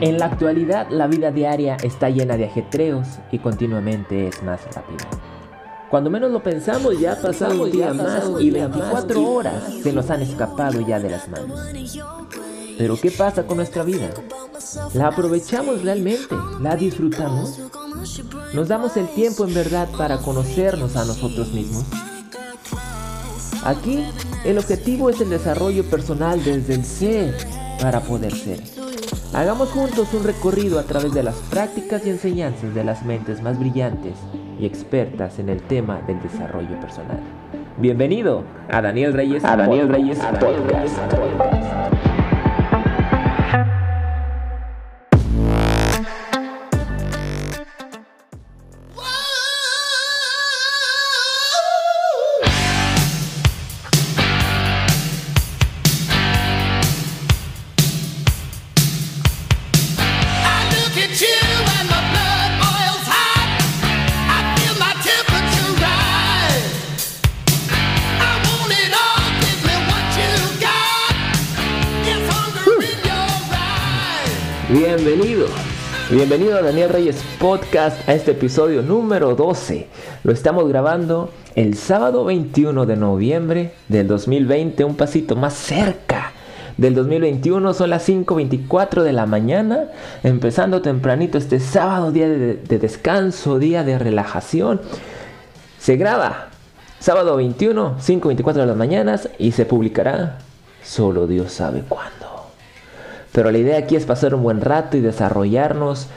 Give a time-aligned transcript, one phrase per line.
[0.00, 5.06] En la actualidad la vida diaria está llena de ajetreos y continuamente es más rápida.
[5.90, 10.08] Cuando menos lo pensamos ya ha pasado un día más y 24 horas se nos
[10.08, 11.60] han escapado ya de las manos.
[12.78, 14.08] Pero ¿qué pasa con nuestra vida?
[14.94, 16.34] ¿La aprovechamos realmente?
[16.60, 17.60] ¿La disfrutamos?
[18.54, 21.84] ¿Nos damos el tiempo en verdad para conocernos a nosotros mismos?
[23.64, 24.02] Aquí
[24.46, 27.36] el objetivo es el desarrollo personal desde el ser
[27.82, 28.79] para poder ser.
[29.32, 33.60] Hagamos juntos un recorrido a través de las prácticas y enseñanzas de las mentes más
[33.60, 34.14] brillantes
[34.58, 37.20] y expertas en el tema del desarrollo personal.
[37.78, 42.09] Bienvenido a Daniel Reyes a Daniel Reyes Podcast.
[74.72, 75.48] Bienvenido,
[76.12, 79.88] bienvenido a Daniel Reyes Podcast a este episodio número 12.
[80.22, 86.30] Lo estamos grabando el sábado 21 de noviembre del 2020, un pasito más cerca
[86.76, 87.74] del 2021.
[87.74, 89.86] Son las 5.24 de la mañana,
[90.22, 94.80] empezando tempranito este sábado, día de, de descanso, día de relajación.
[95.80, 96.50] Se graba
[97.00, 100.38] sábado 21, 5.24 de las mañanas y se publicará
[100.84, 102.29] solo Dios sabe cuándo.
[103.32, 106.08] Pero la idea aquí es pasar un buen rato y desarrollarnos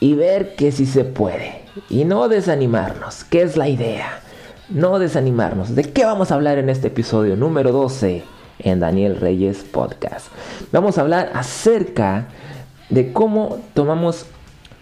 [0.00, 1.62] y ver que si se puede.
[1.88, 4.20] Y no desanimarnos, ¿qué es la idea?
[4.68, 5.74] No desanimarnos.
[5.74, 8.24] ¿De qué vamos a hablar en este episodio número 12
[8.60, 10.28] en Daniel Reyes Podcast?
[10.72, 12.28] Vamos a hablar acerca
[12.88, 14.26] de cómo tomamos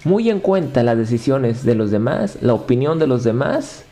[0.05, 3.85] muy en cuenta las decisiones de los demás, la opinión de los demás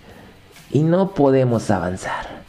[0.70, 2.41] y no podemos avanzar.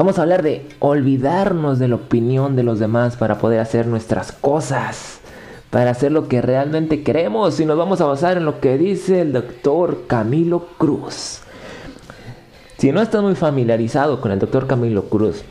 [0.00, 4.32] Vamos a hablar de olvidarnos de la opinión de los demás para poder hacer nuestras
[4.32, 5.20] cosas,
[5.68, 9.20] para hacer lo que realmente queremos y nos vamos a basar en lo que dice
[9.20, 11.40] el doctor Camilo Cruz.
[12.78, 15.42] Si no estás muy familiarizado con el doctor Camilo Cruz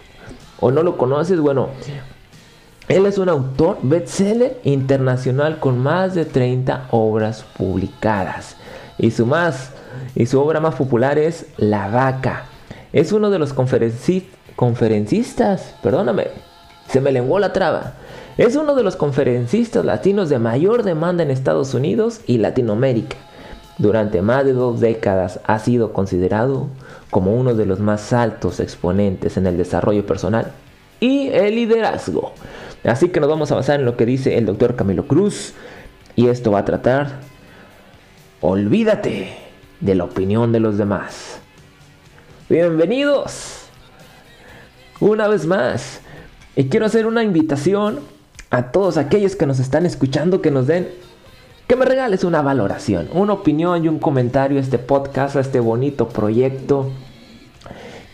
[0.60, 1.70] o no lo conoces, bueno,
[2.88, 8.56] él es un autor bestseller internacional con más de 30 obras publicadas.
[8.98, 9.74] Y su más
[10.16, 12.46] y su obra más popular es La vaca.
[12.92, 16.28] Es uno de los conferencistas conferencistas, perdóname,
[16.90, 17.94] se me lenguó la traba.
[18.36, 23.16] Es uno de los conferencistas latinos de mayor demanda en Estados Unidos y Latinoamérica.
[23.78, 26.68] Durante más de dos décadas ha sido considerado
[27.10, 30.52] como uno de los más altos exponentes en el desarrollo personal
[31.00, 32.34] y el liderazgo.
[32.84, 35.54] Así que nos vamos a basar en lo que dice el doctor Camilo Cruz
[36.18, 37.22] y esto va a tratar,
[38.42, 39.38] olvídate
[39.80, 41.40] de la opinión de los demás.
[42.50, 43.59] Bienvenidos
[45.00, 46.02] una vez más.
[46.56, 48.00] Y quiero hacer una invitación
[48.50, 50.90] a todos aquellos que nos están escuchando que nos den,
[51.68, 55.60] que me regales una valoración, una opinión y un comentario a este podcast, a este
[55.60, 56.92] bonito proyecto,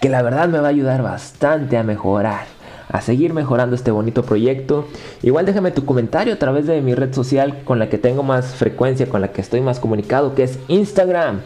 [0.02, 2.46] que la verdad me va a ayudar bastante a mejorar,
[2.90, 4.86] a seguir mejorando este bonito proyecto.
[5.24, 8.56] Igual déjame tu comentario a través de mi red social con la que tengo más
[8.56, 11.42] frecuencia, con la que estoy más comunicado, que es Instagram.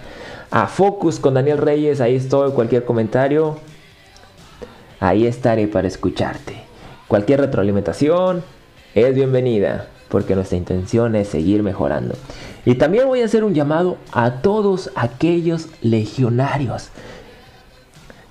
[0.51, 3.59] A Focus con Daniel Reyes, ahí estoy, cualquier comentario
[4.99, 6.55] ahí estaré para escucharte.
[7.07, 8.43] Cualquier retroalimentación
[8.93, 12.15] es bienvenida, porque nuestra intención es seguir mejorando.
[12.65, 16.89] Y también voy a hacer un llamado a todos aquellos legionarios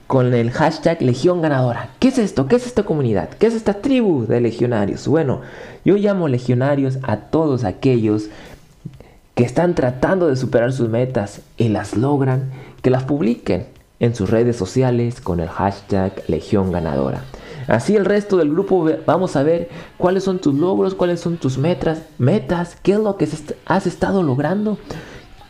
[0.06, 1.90] con el hashtag Legión Ganadora.
[1.98, 2.48] ¿Qué es esto?
[2.48, 3.28] ¿Qué es esta comunidad?
[3.30, 5.06] ¿Qué es esta tribu de legionarios?
[5.06, 5.42] Bueno,
[5.84, 8.28] yo llamo legionarios a todos aquellos
[9.34, 12.50] que están tratando de superar sus metas y las logran,
[12.82, 13.66] que las publiquen
[14.00, 17.22] en sus redes sociales con el hashtag Legión Ganadora.
[17.66, 19.68] Así el resto del grupo vamos a ver
[19.98, 23.28] cuáles son tus logros, cuáles son tus metas, metas, qué es lo que
[23.66, 24.78] has estado logrando,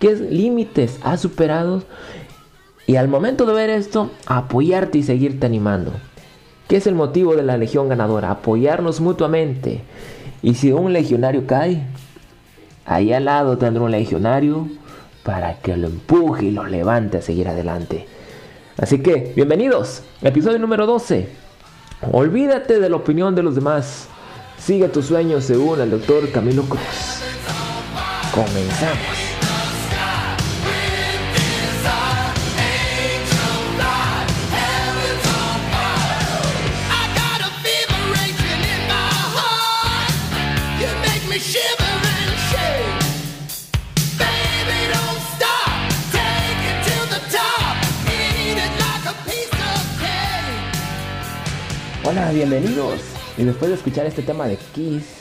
[0.01, 1.85] qué límites has superado.
[2.87, 5.93] Y al momento de ver esto, apoyarte y seguirte animando.
[6.67, 8.31] ¿Qué es el motivo de la Legión Ganadora?
[8.31, 9.83] Apoyarnos mutuamente.
[10.43, 11.85] Y si un legionario cae,
[12.85, 14.69] ahí al lado tendrá un legionario
[15.23, 18.07] para que lo empuje y lo levante a seguir adelante.
[18.79, 21.29] Así que, bienvenidos, episodio número 12.
[22.13, 24.07] Olvídate de la opinión de los demás.
[24.57, 27.23] Sigue tus sueños según el doctor Camilo Cruz.
[28.33, 29.28] Comenzamos.
[52.29, 53.01] Hola, bienvenidos.
[53.39, 55.17] Y después de escuchar este tema de Kiss,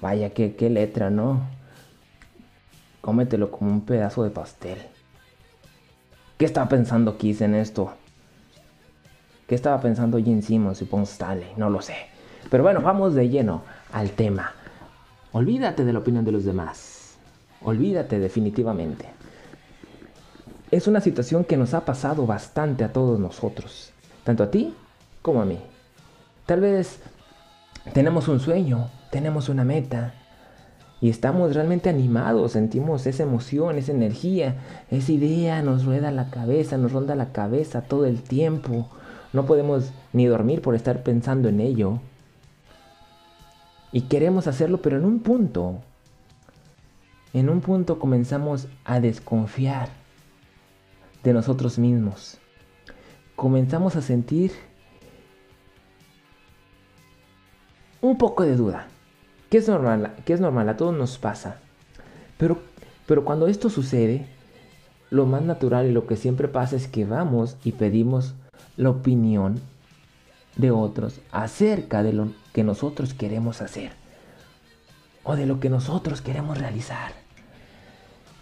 [0.00, 1.48] vaya que qué letra, ¿no?
[3.00, 4.78] Cómetelo como un pedazo de pastel.
[6.38, 7.94] ¿Qué estaba pensando Kiss en esto?
[9.48, 11.54] ¿Qué estaba pensando Gene Simmons y Paul Stanley?
[11.56, 11.96] No lo sé.
[12.48, 14.52] Pero bueno, vamos de lleno al tema.
[15.32, 17.16] Olvídate de la opinión de los demás.
[17.62, 19.06] Olvídate definitivamente.
[20.70, 23.92] Es una situación que nos ha pasado bastante a todos nosotros.
[24.22, 24.72] Tanto a ti
[25.20, 25.58] como a mí.
[26.46, 27.00] Tal vez
[27.92, 30.14] tenemos un sueño, tenemos una meta,
[31.04, 34.56] y estamos realmente animados, sentimos esa emoción, esa energía,
[34.90, 38.88] esa idea nos rueda la cabeza, nos ronda la cabeza todo el tiempo.
[39.34, 42.00] No podemos ni dormir por estar pensando en ello.
[43.92, 45.80] Y queremos hacerlo, pero en un punto,
[47.34, 49.90] en un punto comenzamos a desconfiar
[51.22, 52.38] de nosotros mismos.
[53.36, 54.52] Comenzamos a sentir
[58.04, 58.86] un poco de duda.
[59.50, 61.56] Que es normal, que es normal, a todos nos pasa.
[62.36, 62.58] Pero,
[63.06, 64.26] pero cuando esto sucede,
[65.10, 68.34] lo más natural y lo que siempre pasa es que vamos y pedimos
[68.76, 69.60] la opinión
[70.56, 73.92] de otros acerca de lo que nosotros queremos hacer
[75.22, 77.12] o de lo que nosotros queremos realizar.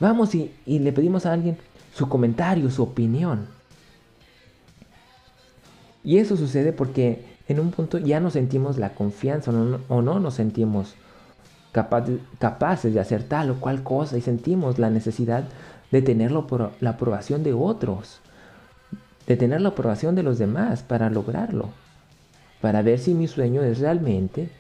[0.01, 1.57] Vamos y, le pedimos a alguien
[1.95, 3.47] su comentario, su opinión.
[6.03, 9.51] Y eso sucede porque en un punto ya no sentimos la confianza
[9.89, 10.95] o no, nos sentimos
[11.73, 15.45] capaces de hacer tal o cual cosa y sentimos la necesidad
[15.91, 18.21] de tener la aprobación de otros,
[19.27, 21.71] de tener la aprobación de los demás para lograrlo,
[22.61, 24.51] para ver si mi sueño es realmente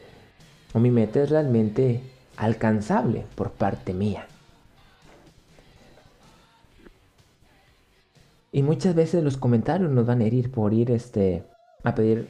[0.72, 2.02] o mi meta es realmente
[2.36, 4.26] alcanzable por parte mía.
[8.54, 11.42] Y muchas veces los comentarios nos van a herir por ir este,
[11.84, 12.28] a pedir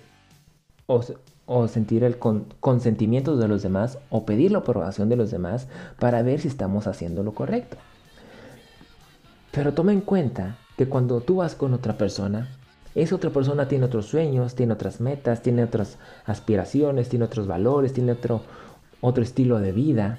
[1.47, 5.69] o, sentir el consentimiento de los demás o pedir la aprobación de los demás
[5.99, 7.77] para ver si estamos haciendo lo correcto.
[9.51, 12.49] Pero toma en cuenta que cuando tú vas con otra persona,
[12.95, 17.93] esa otra persona tiene otros sueños, tiene otras metas, tiene otras aspiraciones, tiene otros valores,
[17.93, 18.43] tiene otro,
[19.01, 20.19] otro estilo de vida,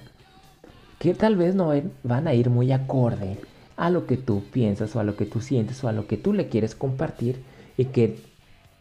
[1.00, 1.72] que tal vez no
[2.04, 3.40] van a ir muy acorde
[3.76, 6.18] a lo que tú piensas o a lo que tú sientes o a lo que
[6.18, 7.44] tú le quieres compartir
[7.76, 8.33] y que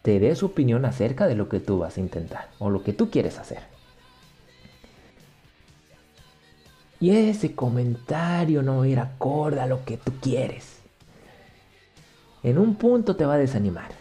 [0.03, 2.93] te dé su opinión acerca de lo que tú vas a intentar o lo que
[2.93, 3.63] tú quieres hacer.
[6.99, 10.79] Y ese comentario no va a ir acorde a lo que tú quieres.
[12.43, 13.91] En un punto te va a desanimar.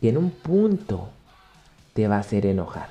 [0.00, 1.10] Y en un punto
[1.94, 2.88] te va a hacer enojar.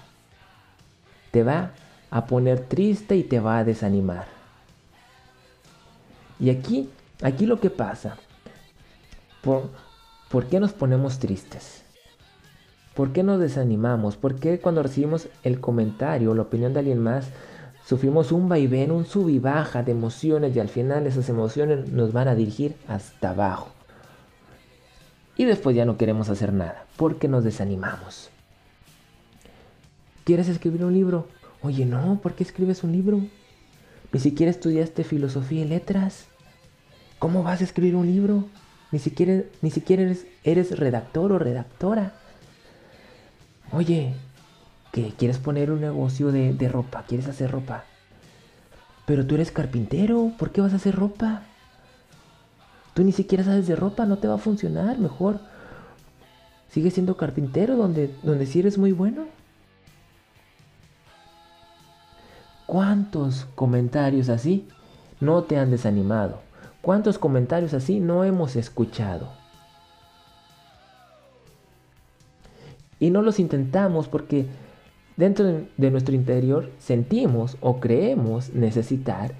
[1.31, 1.71] Te va
[2.09, 4.27] a poner triste y te va a desanimar.
[6.39, 6.89] Y aquí,
[7.21, 8.17] aquí lo que pasa.
[9.41, 9.69] ¿Por,
[10.29, 11.86] ¿por qué nos ponemos tristes?
[12.97, 14.17] ¿Por qué nos desanimamos?
[14.17, 17.29] ¿Por qué cuando recibimos el comentario o la opinión de alguien más
[17.85, 22.11] sufrimos un vaivén, un sub y baja de emociones y al final esas emociones nos
[22.11, 23.69] van a dirigir hasta abajo?
[25.35, 28.31] Y después ya no queremos hacer nada porque nos desanimamos.
[30.23, 31.27] ¿Quieres escribir un libro?
[31.61, 33.21] Oye, no, ¿por qué escribes un libro?
[34.11, 36.25] Ni siquiera estudiaste filosofía y letras.
[37.19, 38.45] ¿Cómo vas a escribir un libro?
[38.91, 42.13] Ni siquiera, ni siquiera eres, eres redactor o redactora.
[43.71, 44.13] Oye,
[44.91, 47.83] que quieres poner un negocio de, ropa, quieres hacer ropa.
[49.05, 51.43] Pero tú eres carpintero, ¿por qué vas a hacer ropa?
[52.93, 55.39] Tú ni siquiera sabes de ropa, no te va a funcionar, mejor.
[56.69, 59.25] Sigue siendo carpintero donde, donde sí eres muy bueno.
[62.65, 64.67] ¿Cuántos comentarios así
[65.19, 66.41] no te han desanimado?
[66.81, 69.31] ¿Cuántos comentarios así no hemos escuchado?
[72.99, 74.47] Y no los intentamos porque
[75.17, 79.33] dentro de nuestro interior sentimos o creemos necesitar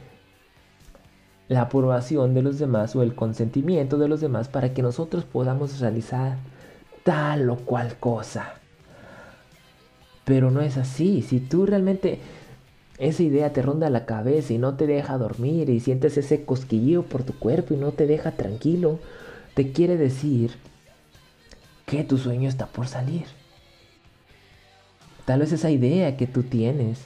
[1.47, 5.79] la aprobación de los demás o el consentimiento de los demás para que nosotros podamos
[5.79, 6.37] realizar
[7.03, 8.55] tal o cual cosa.
[10.25, 11.21] Pero no es así.
[11.21, 12.19] Si tú realmente
[12.97, 17.03] esa idea te ronda la cabeza y no te deja dormir y sientes ese cosquilleo
[17.03, 18.99] por tu cuerpo y no te deja tranquilo,
[19.53, 20.51] te quiere decir
[21.85, 23.36] que tu sueño está por salir.
[25.27, 26.99] Tal vez esa idea que tú tienes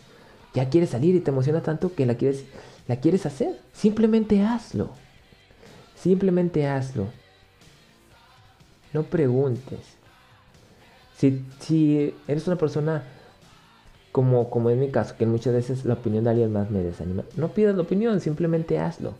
[0.53, 2.45] ya quiere salir y te emociona tanto que la quieres,
[2.87, 3.59] la quieres hacer.
[3.73, 4.91] Simplemente hazlo.
[5.95, 7.07] Simplemente hazlo.
[8.93, 9.79] No preguntes.
[11.17, 13.05] Si, si eres una persona
[14.11, 17.23] como, como en mi caso, que muchas veces la opinión de alguien más me desanima,
[17.35, 19.15] no pidas la opinión, simplemente hazlo.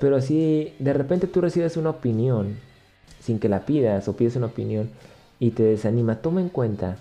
[0.00, 2.56] Pero si de repente tú recibes una opinión
[3.20, 4.90] sin que la pidas o pides una opinión
[5.38, 6.98] y te desanima, toma en cuenta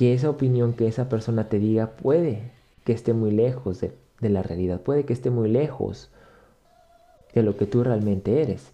[0.00, 2.52] que esa opinión que esa persona te diga puede
[2.84, 6.08] que esté muy lejos de, de la realidad, puede que esté muy lejos
[7.34, 8.72] de lo que tú realmente eres.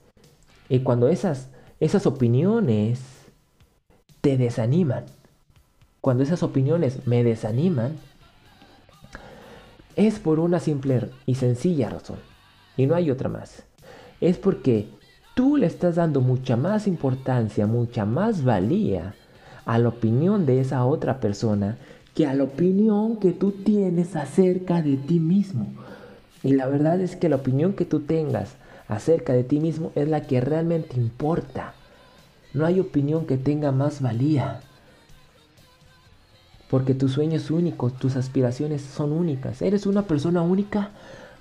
[0.68, 1.48] Y cuando esas,
[1.80, 3.00] esas opiniones
[4.20, 5.04] te desaniman,
[6.00, 7.96] cuando esas opiniones me desaniman,
[9.96, 12.18] es por una simple y sencilla razón.
[12.76, 13.64] Y no hay otra más.
[14.20, 14.86] Es porque
[15.34, 19.16] tú le estás dando mucha más importancia, mucha más valía
[19.66, 21.76] a la opinión de esa otra persona
[22.14, 25.66] que a la opinión que tú tienes acerca de ti mismo.
[26.42, 28.54] Y la verdad es que la opinión que tú tengas
[28.88, 31.74] acerca de ti mismo es la que realmente importa.
[32.54, 34.60] No hay opinión que tenga más valía.
[36.70, 39.60] Porque tu sueño es único, tus aspiraciones son únicas.
[39.60, 40.90] Eres una persona única,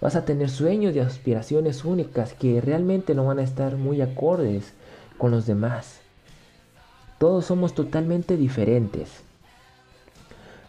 [0.01, 4.73] vas a tener sueños y aspiraciones únicas que realmente no van a estar muy acordes
[5.17, 6.01] con los demás.
[7.17, 9.23] Todos somos totalmente diferentes.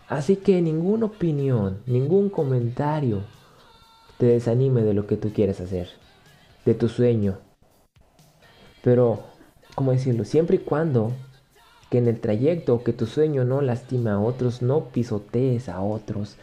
[0.08, 3.22] Así que ninguna opinión, ningún comentario
[4.18, 5.88] te desanime de lo que tú quieres hacer
[6.66, 7.38] de tu sueño.
[8.82, 9.20] Pero,
[9.74, 10.24] ¿cómo decirlo?
[10.24, 11.12] Siempre y cuando
[11.90, 16.36] que en el trayecto que tu sueño no lastime a otros, no pisotees a otros,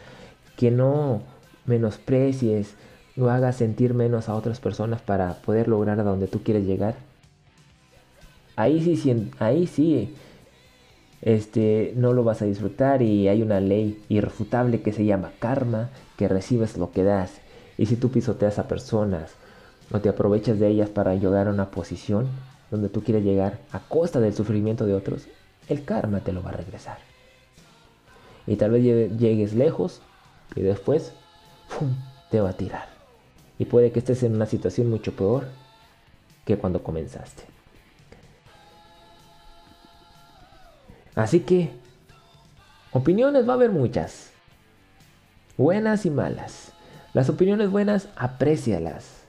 [0.56, 1.22] que no
[1.66, 2.74] menosprecies
[3.18, 6.96] o hagas sentir menos a otras personas para poder lograr a donde tú quieres llegar.
[8.56, 10.14] Ahí sí, ahí sí,
[11.22, 15.90] este, no lo vas a disfrutar y hay una ley irrefutable que se llama karma,
[16.16, 17.40] que recibes lo que das.
[17.78, 19.32] Y si tú pisoteas a personas,
[19.90, 22.28] no te aprovechas de ellas para llegar a una posición
[22.70, 25.26] donde tú quieres llegar a costa del sufrimiento de otros,
[25.68, 26.98] el karma te lo va a regresar.
[28.46, 30.02] Y tal vez llegues lejos
[30.54, 31.12] y después
[32.30, 32.88] te va a tirar.
[33.58, 35.46] Y puede que estés en una situación mucho peor
[36.44, 37.53] que cuando comenzaste.
[41.14, 41.70] Así que,
[42.92, 44.30] opiniones va a haber muchas.
[45.56, 46.72] Buenas y malas.
[47.12, 49.22] Las opiniones buenas, aprécialas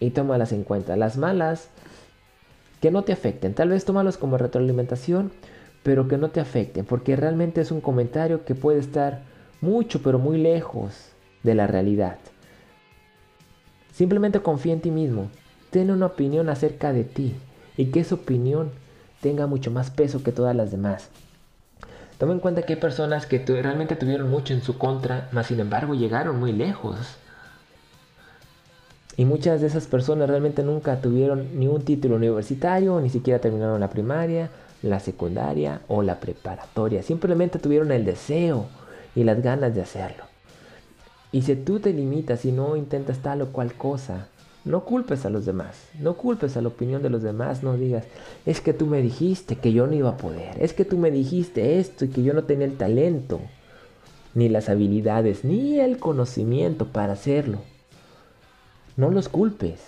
[0.00, 0.96] y tómalas en cuenta.
[0.96, 1.68] Las malas,
[2.80, 3.54] que no te afecten.
[3.54, 5.32] Tal vez tómalos como retroalimentación,
[5.82, 9.22] pero que no te afecten, porque realmente es un comentario que puede estar
[9.60, 12.18] mucho, pero muy lejos de la realidad.
[13.92, 15.30] Simplemente confía en ti mismo.
[15.70, 17.34] Ten una opinión acerca de ti
[17.76, 18.70] y que esa opinión
[19.26, 21.08] tenga mucho más peso que todas las demás.
[22.16, 25.58] Toma en cuenta que hay personas que realmente tuvieron mucho en su contra, mas sin
[25.58, 26.96] embargo llegaron muy lejos.
[29.16, 33.80] Y muchas de esas personas realmente nunca tuvieron ni un título universitario, ni siquiera terminaron
[33.80, 34.48] la primaria,
[34.80, 37.02] la secundaria o la preparatoria.
[37.02, 38.66] Simplemente tuvieron el deseo
[39.16, 40.22] y las ganas de hacerlo.
[41.32, 44.28] Y si tú te limitas y no intentas tal o cual cosa,
[44.66, 48.04] no culpes a los demás, no culpes a la opinión de los demás, no digas,
[48.44, 51.12] es que tú me dijiste que yo no iba a poder, es que tú me
[51.12, 53.40] dijiste esto y que yo no tenía el talento,
[54.34, 57.60] ni las habilidades, ni el conocimiento para hacerlo.
[58.96, 59.80] No los culpes.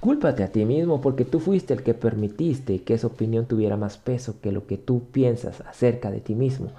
[0.00, 3.98] Cúlpate a ti mismo porque tú fuiste el que permitiste que esa opinión tuviera más
[3.98, 6.72] peso que lo que tú piensas acerca de ti mismo.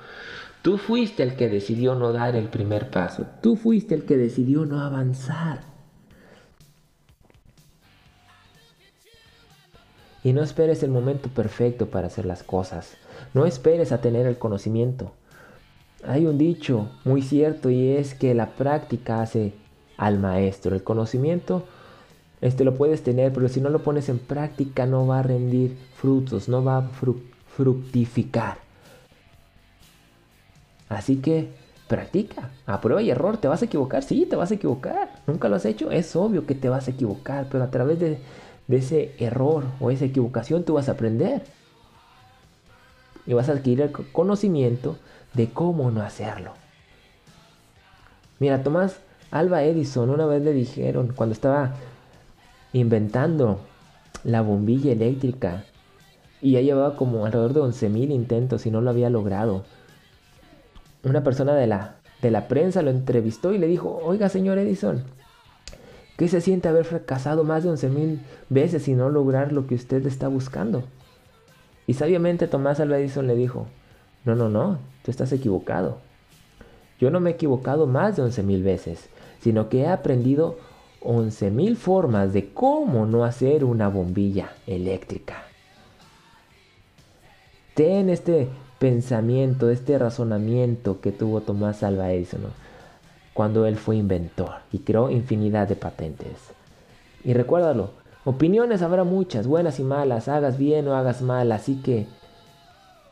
[0.62, 3.25] Tú fuiste el que decidió no dar el primer paso.
[3.41, 5.69] Tú fuiste el que decidió no avanzar.
[10.24, 12.98] Y no esperes el momento perfecto para hacer las cosas.
[13.34, 15.14] No esperes a tener el conocimiento.
[16.06, 19.54] Hay un dicho muy cierto y es que la práctica hace
[19.98, 20.76] al maestro.
[20.76, 21.66] El conocimiento
[22.42, 25.78] este lo puedes tener, pero si no lo pones en práctica no va a rendir
[25.96, 26.90] frutos, no va a
[27.56, 28.58] fructificar.
[30.88, 31.50] Así que
[31.88, 35.22] practica, a prueba y error, te vas a equivocar, sí, te vas a equivocar.
[35.28, 38.20] Nunca lo has hecho, es obvio que te vas a equivocar, pero a través de,
[38.70, 41.42] de ese error o esa equivocación tú vas a aprender.
[43.26, 44.96] Y vas a adquirir el conocimiento
[45.34, 46.54] de cómo no hacerlo.
[48.40, 51.74] Mira, Tomás Alba Edison una vez le dijeron, cuando estaba
[52.72, 53.60] inventando
[54.24, 55.66] la bombilla eléctrica,
[56.42, 59.66] y ya llevaba como alrededor de 11.000 intentos y no lo había logrado.
[61.04, 65.04] Una persona de la, de la prensa lo entrevistó y le dijo, oiga señor Edison,
[66.20, 70.06] ¿qué se siente haber fracasado más de 11.000 veces y no lograr lo que usted
[70.06, 70.84] está buscando?
[71.88, 73.66] Y sabiamente Tomás Alba Edison le dijo,
[74.26, 75.98] no, no, no, tú estás equivocado.
[77.00, 79.10] Yo no me he equivocado más de 11.000 veces
[79.42, 80.58] sino que he aprendido
[81.02, 85.44] 11.000 formas de cómo no hacer una bombilla eléctrica.
[87.74, 92.42] Ten este pensamiento, este razonamiento que tuvo Tomás Alva Edison
[93.39, 96.51] cuando él fue inventor y creó infinidad de patentes.
[97.24, 97.91] Y recuérdalo,
[98.25, 102.05] opiniones habrá muchas, buenas y malas, hagas bien o hagas mal, así que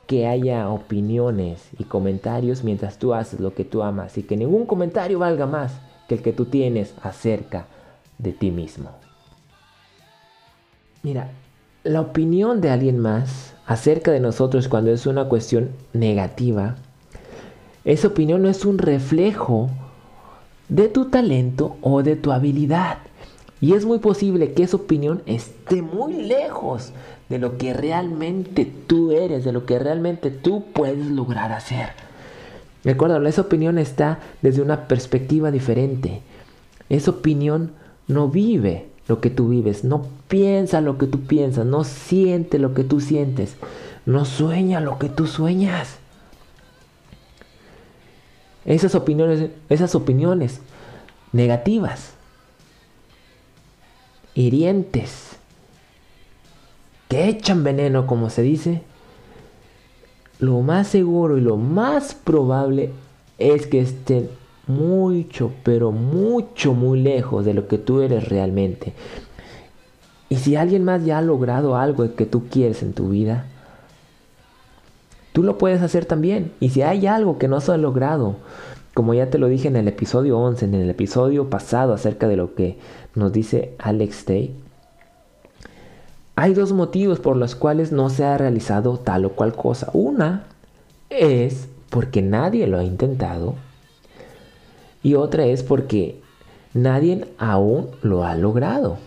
[0.05, 4.65] que haya opiniones y comentarios mientras tú haces lo que tú amas y que ningún
[4.65, 5.79] comentario valga más
[6.09, 7.67] que el que tú tienes acerca
[8.17, 8.89] de ti mismo.
[11.03, 11.31] Mira,
[11.85, 16.75] la opinión de alguien más acerca de nosotros cuando es una cuestión negativa,
[17.85, 19.69] esa opinión no es un reflejo
[20.69, 22.97] de tu talento o de tu habilidad.
[23.59, 26.91] Y es muy posible que esa opinión esté muy lejos
[27.29, 31.89] de lo que realmente tú eres, de lo que realmente tú puedes lograr hacer.
[32.83, 36.21] Recuerda, esa opinión está desde una perspectiva diferente.
[36.89, 37.71] Esa opinión
[38.07, 42.73] no vive lo que tú vives, no piensa lo que tú piensas, no siente lo
[42.73, 43.55] que tú sientes,
[44.05, 45.97] no sueña lo que tú sueñas.
[48.67, 50.59] Esas opiniones, esas opiniones
[51.31, 52.13] negativas
[54.35, 55.37] hirientes,
[57.07, 58.83] que echan veneno, como se dice,
[60.39, 62.91] lo más seguro y lo más probable
[63.39, 64.29] es que estén
[64.67, 68.93] mucho, pero mucho, muy lejos de lo que tú eres realmente.
[70.29, 73.45] Y si alguien más ya ha logrado algo que tú quieres en tu vida,
[75.37, 76.51] tú lo puedes hacer también.
[76.59, 78.37] Y si hay algo que no se ha logrado,
[78.95, 82.37] como ya te lo dije en el episodio 11, en el episodio pasado acerca de
[82.37, 82.79] lo que
[83.13, 84.55] nos dice Alex Day,
[86.35, 89.91] hay dos motivos por los cuales no se ha realizado tal o cual cosa.
[89.93, 90.45] Una
[91.11, 93.53] es porque nadie lo ha intentado
[95.03, 96.19] y otra es porque
[96.73, 98.97] nadie aún lo ha logrado.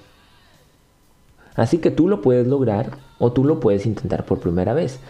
[1.56, 5.00] Así que tú lo puedes lograr o tú lo puedes intentar por primera vez.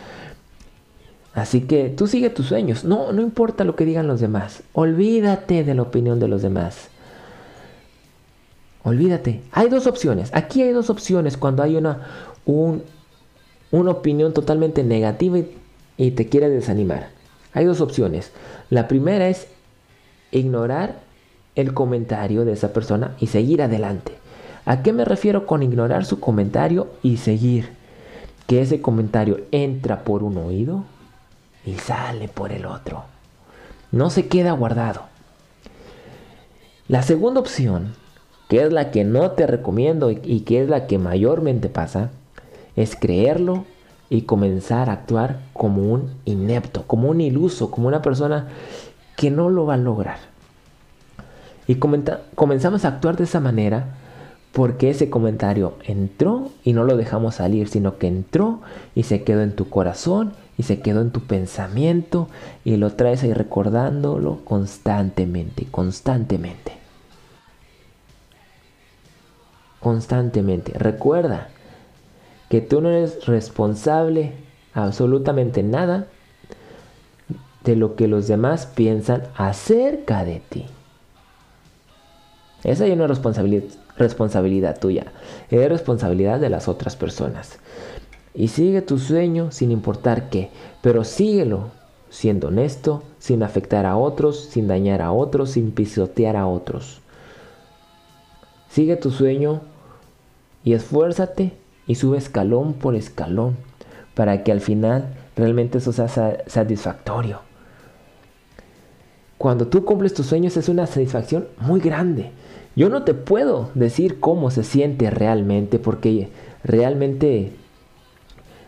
[1.35, 2.85] Así que tú sigue tus sueños.
[2.85, 4.63] No, no importa lo que digan los demás.
[4.73, 6.89] Olvídate de la opinión de los demás.
[8.83, 9.43] Olvídate.
[9.53, 10.31] Hay dos opciones.
[10.35, 12.07] Aquí hay dos opciones cuando hay una,
[12.45, 15.57] una opinión totalmente negativa y,
[15.97, 17.11] y te quiere desanimar.
[17.53, 18.33] Hay dos opciones.
[18.69, 19.47] La primera es
[20.33, 21.01] ignorar
[21.55, 24.13] el comentario de esa persona y seguir adelante.
[24.65, 27.71] ¿A qué me refiero con ignorar su comentario y seguir?
[28.47, 30.85] Que ese comentario entra por un oído
[31.65, 33.05] y sale por el otro.
[33.93, 35.03] No se queda guardado.
[36.89, 37.95] La segunda opción,
[38.49, 42.11] que es la que no te recomiendo y que es la que mayormente pasa,
[42.77, 43.65] es creerlo
[44.09, 48.49] y comenzar a actuar como un inepto, como un iluso, como una persona
[49.17, 50.19] que no lo va a lograr.
[51.67, 53.97] Y comenzamos a actuar de esa manera
[54.53, 58.61] porque ese comentario entró y no lo dejamos salir, sino que entró
[58.97, 62.29] y se quedó en tu corazón y se quedó en tu pensamiento
[62.67, 66.75] y lo traes ahí recordándolo constantemente, constantemente.
[69.81, 70.75] Constantemente.
[70.75, 71.49] Recuerda
[72.51, 74.35] que tú no eres responsable
[74.75, 76.09] absolutamente nada
[77.65, 80.67] de lo que los demás piensan acerca de ti.
[82.65, 83.65] Esa es una responsabilidad,
[83.97, 85.07] responsabilidad tuya,
[85.51, 87.59] es responsabilidad de las otras personas.
[88.35, 90.51] Y sigue tu sueño sin importar qué,
[90.83, 91.71] pero síguelo
[92.11, 97.01] siendo honesto, sin afectar a otros, sin dañar a otros, sin pisotear a otros.
[98.69, 99.63] Sigue tu sueño
[100.65, 101.53] y esfuérzate
[101.87, 103.57] y sube escalón por escalón
[104.15, 106.09] para que al final realmente eso sea
[106.47, 107.41] satisfactorio.
[109.39, 112.31] Cuando tú cumples tus sueños es una satisfacción muy grande.
[112.77, 116.29] Yo no te puedo decir cómo se siente realmente porque
[116.63, 117.53] realmente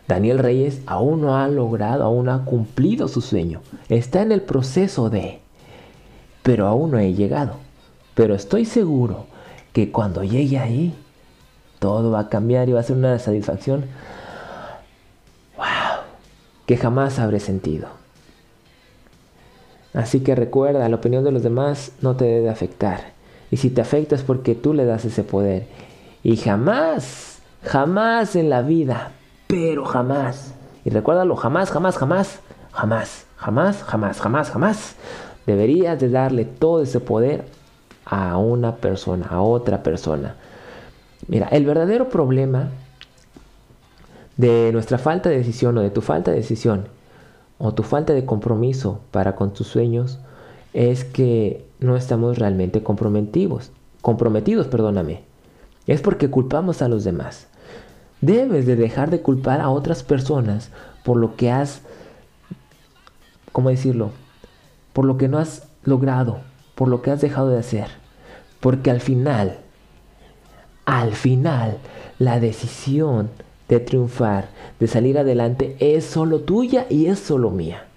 [0.07, 3.61] Daniel Reyes aún no ha logrado, aún no ha cumplido su sueño.
[3.89, 5.39] Está en el proceso de,
[6.41, 7.55] pero aún no he llegado.
[8.13, 9.25] Pero estoy seguro
[9.71, 10.93] que cuando llegue ahí,
[11.79, 13.85] todo va a cambiar y va a ser una satisfacción,
[15.57, 16.03] wow,
[16.65, 17.87] que jamás habré sentido.
[19.93, 23.13] Así que recuerda, la opinión de los demás no te debe afectar.
[23.51, 25.67] Y si te afecta es porque tú le das ese poder.
[26.23, 29.11] Y jamás, jamás en la vida
[29.53, 30.51] pero jamás,
[30.83, 32.39] y recuérdalo, jamás, jamás, jamás,
[32.71, 34.95] jamás, jamás, jamás, jamás, jamás,
[35.45, 37.45] deberías de darle todo ese poder
[38.03, 40.37] a una persona, a otra persona.
[41.27, 42.69] Mira, el verdadero problema
[44.37, 46.87] de nuestra falta de decisión o de tu falta de decisión
[47.59, 50.17] o tu falta de compromiso para con tus sueños
[50.73, 53.69] es que no estamos realmente comprometidos,
[54.01, 55.21] comprometidos, perdóname.
[55.85, 57.49] Es porque culpamos a los demás.
[58.23, 60.69] Debes de dejar de culpar a otras personas
[61.03, 61.81] por lo que has,
[63.51, 64.11] ¿cómo decirlo?
[64.93, 66.37] Por lo que no has logrado,
[66.73, 67.87] por lo que has dejado de hacer.
[68.61, 69.57] Porque al final,
[70.85, 71.79] al final,
[72.17, 73.29] la decisión
[73.67, 74.47] de triunfar,
[74.79, 77.87] de salir adelante, es solo tuya y es solo mía.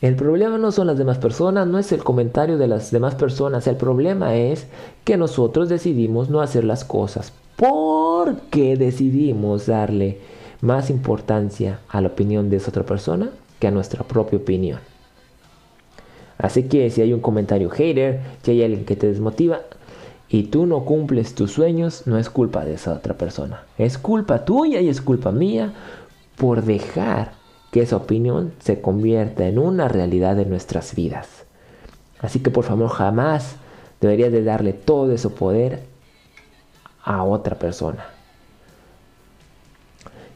[0.00, 3.68] El problema no son las demás personas, no es el comentario de las demás personas,
[3.68, 4.66] el problema es
[5.04, 10.18] que nosotros decidimos no hacer las cosas porque decidimos darle
[10.60, 14.80] más importancia a la opinión de esa otra persona que a nuestra propia opinión.
[16.38, 19.60] Así que si hay un comentario hater, si hay alguien que te desmotiva
[20.28, 23.64] y tú no cumples tus sueños, no es culpa de esa otra persona.
[23.78, 25.72] Es culpa tuya y es culpa mía
[26.36, 27.34] por dejar
[27.70, 31.44] que esa opinión se convierta en una realidad de nuestras vidas.
[32.18, 33.56] Así que por favor jamás
[34.00, 35.91] deberías de darle todo ese poder
[37.02, 38.06] a otra persona.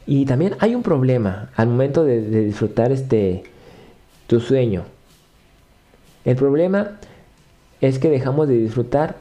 [0.05, 3.43] Y también hay un problema al momento de, disfrutar este
[4.27, 4.83] tu sueño
[6.27, 6.97] el problema
[7.79, 9.15] es que dejamos de disfrutar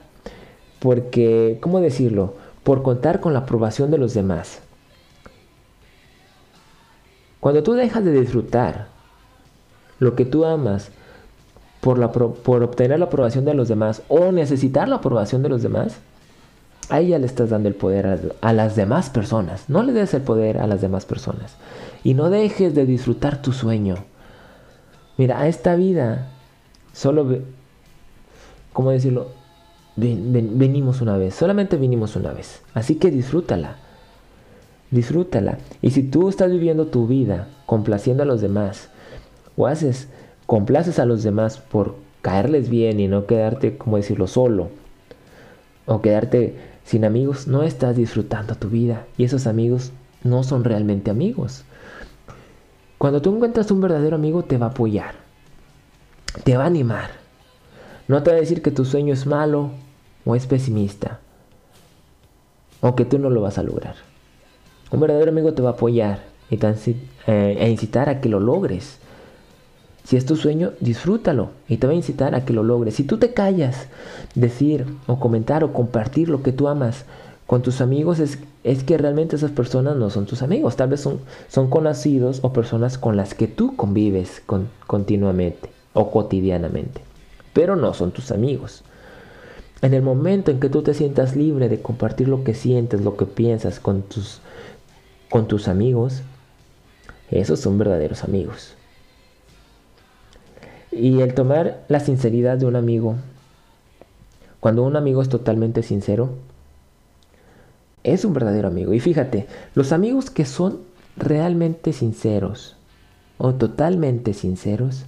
[0.81, 2.35] porque, ¿cómo decirlo?
[2.65, 4.61] Por contar con la aprobación de los demás.
[7.39, 8.89] Cuando tú dejas de disfrutar
[10.01, 10.91] lo que tú amas
[11.81, 15.63] por, la, por obtener la aprobación de los demás o necesitar la aprobación de los
[15.63, 15.99] demás,
[16.89, 19.69] ahí ya le estás dando el poder a, a, las demás personas.
[19.69, 21.57] No le des el poder a las demás personas.
[22.05, 23.97] Y no dejes de disfrutar tu sueño.
[25.17, 26.29] Mira, a esta vida
[26.97, 27.27] Solo,
[28.73, 29.29] ¿cómo decirlo?
[29.97, 32.63] venimos una vez, solamente vinimos una vez.
[32.73, 33.77] Así que disfrútala.
[34.91, 35.59] Disfrútala.
[35.83, 38.89] Y si tú estás viviendo tu vida complaciendo a los demás,
[39.59, 40.09] o haces,
[40.47, 44.71] complaces a los demás por caerles bien y no quedarte, como decirlo, solo,
[45.85, 49.05] o quedarte sin amigos, no estás disfrutando tu vida.
[49.19, 49.93] Y esos amigos
[50.25, 51.65] no son realmente amigos.
[52.97, 55.27] Cuando tú encuentras un verdadero amigo, te va a apoyar
[56.45, 57.11] te va a animar.
[58.09, 59.71] No te va a decir que tu sueño es malo
[60.25, 61.21] o es pesimista.
[62.81, 63.97] O que tú no lo vas a lograr.
[64.91, 66.59] Un verdadero amigo te va a apoyar y
[67.27, 68.99] eh, a incitar a que lo logres.
[70.07, 72.95] Si es tu sueño, disfrútalo y te va a incitar a que lo logres.
[72.95, 73.89] Si tú te callas,
[74.37, 77.07] decir o comentar o compartir lo que tú amas
[77.49, 80.77] con tus amigos, es, es que realmente esas personas no son tus amigos.
[80.77, 86.13] Tal vez son, son conocidos o personas con las que tú convives con, continuamente o
[86.13, 87.01] cotidianamente,
[87.53, 88.85] pero no son tus amigos.
[89.83, 93.17] En el momento en que tú te sientas libre de compartir lo que sientes, lo
[93.17, 94.41] que piensas con tus,
[95.31, 96.23] con tus amigos,
[97.33, 98.76] esos son verdaderos amigos.
[100.99, 103.17] Y el tomar la sinceridad de un amigo,
[104.61, 106.31] cuando un amigo es totalmente sincero,
[108.03, 108.95] es un verdadero amigo.
[108.95, 110.81] Y fíjate, los amigos que son
[111.17, 112.77] realmente sinceros
[113.39, 115.05] o totalmente sinceros,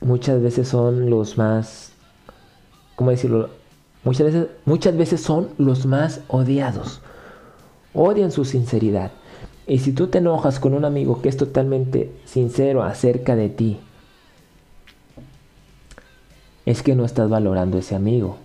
[0.00, 1.92] muchas veces son los más,
[2.96, 3.50] ¿cómo decirlo?
[4.04, 7.00] Muchas veces, muchas veces son los más odiados.
[7.92, 9.10] Odian su sinceridad.
[9.66, 13.80] Y si tú te enojas con un amigo que es totalmente sincero acerca de ti,
[16.66, 18.36] es que no estás valorando ese amigo.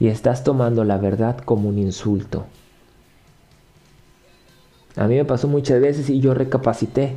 [0.00, 2.44] Y estás tomando la verdad como un insulto.
[4.96, 7.14] A mí me pasó muchas veces y yo recapacité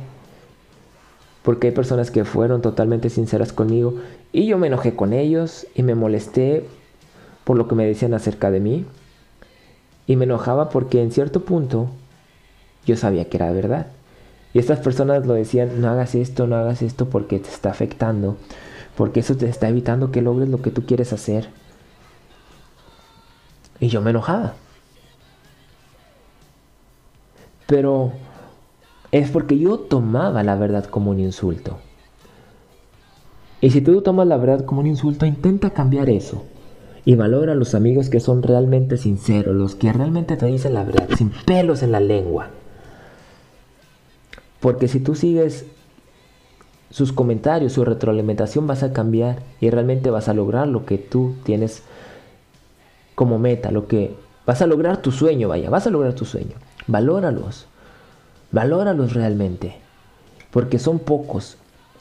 [1.42, 3.94] porque hay personas que fueron totalmente sinceras conmigo
[4.32, 6.66] y yo me enojé con ellos y me molesté
[7.44, 8.84] por lo que me decían acerca de mí
[10.06, 11.88] y me enojaba porque en cierto punto
[12.84, 13.86] yo sabía que era verdad.
[14.52, 18.36] Y estas personas lo decían, no hagas esto, no hagas esto porque te está afectando,
[18.98, 21.50] porque eso te está evitando que logres lo que tú quieres hacer.
[23.78, 24.54] Y yo me enojaba.
[27.68, 28.10] Pero
[29.12, 31.78] es porque yo tomaba la verdad como un insulto.
[33.60, 36.42] Y si tú tomas la verdad como un insulto, intenta cambiar eso.
[37.04, 40.82] Y valora a los amigos que son realmente sinceros, los que realmente te dicen la
[40.82, 42.50] verdad, sin pelos en la lengua.
[44.58, 45.66] Porque si tú sigues
[46.90, 51.34] sus comentarios, su retroalimentación, vas a cambiar y realmente vas a lograr lo que tú
[51.44, 51.82] tienes
[53.14, 54.14] como meta, lo que
[54.46, 56.54] vas a lograr tu sueño, vaya, vas a lograr tu sueño.
[56.86, 57.66] Valóralos.
[58.50, 59.76] Valóralos realmente,
[60.50, 61.58] porque son pocos.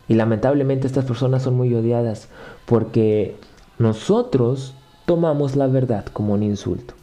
[0.07, 2.29] Y lamentablemente estas personas son muy odiadas
[2.65, 3.35] porque
[3.77, 4.73] nosotros
[5.05, 6.93] tomamos la verdad como un insulto.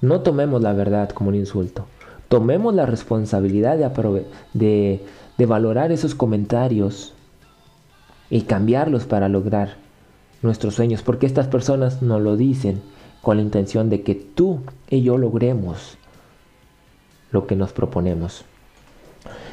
[0.00, 1.86] No tomemos la verdad como un insulto.
[2.28, 5.04] Tomemos la responsabilidad de, de,
[5.40, 7.14] de valorar esos comentarios
[8.28, 9.76] y cambiarlos para lograr
[10.42, 12.82] nuestros sueños, porque estas personas nos lo dicen
[13.22, 15.96] con la intención de que tú y yo logremos
[17.32, 18.44] lo que nos proponemos.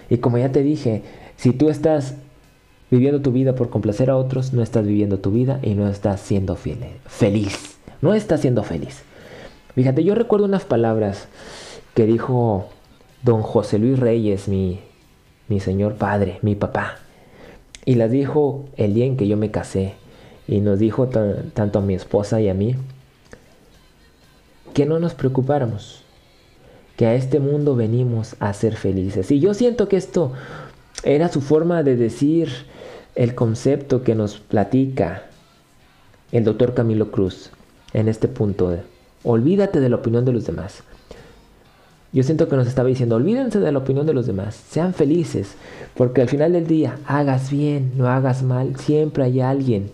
[0.09, 1.03] Y como ya te dije,
[1.37, 2.15] si tú estás
[2.91, 6.19] viviendo tu vida por complacer a otros, no estás viviendo tu vida y no estás
[6.19, 7.77] siendo feliz.
[8.01, 9.03] No estás siendo feliz.
[9.73, 11.29] Fíjate, yo recuerdo unas palabras
[11.93, 12.67] que dijo
[13.23, 14.81] don José Luis Reyes, mi,
[15.47, 16.97] mi señor padre, mi papá.
[17.85, 19.93] Y las dijo el día en que yo me casé.
[20.47, 22.75] Y nos dijo tanto a mi esposa y a mí
[24.73, 26.03] que no nos preocupáramos,
[26.95, 29.31] que a este mundo venimos a ser felices.
[29.31, 30.33] Y yo siento que esto
[31.03, 32.49] era su forma de decir
[33.15, 35.23] el concepto que nos platica
[36.31, 37.49] el doctor Camilo Cruz
[37.93, 38.77] en este punto.
[39.23, 40.83] Olvídate de la opinión de los demás.
[42.17, 45.53] Yo siento que nos estaba diciendo, olvídense de la opinión de los demás, sean felices,
[45.93, 49.91] porque al final del día, hagas bien, no hagas mal, siempre hay alguien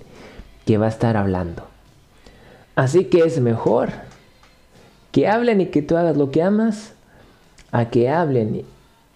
[0.65, 1.67] que va a estar hablando.
[2.75, 3.89] Así que es mejor
[5.11, 6.93] que hablen y que tú hagas lo que amas,
[7.73, 8.63] a que hablen